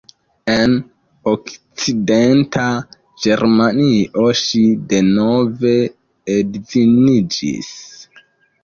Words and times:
En 0.51 0.71
Okcidenta 1.31 2.65
Germanio 3.27 4.25
ŝi 4.41 4.63
denove 4.95 5.77
edziniĝis. 6.41 7.71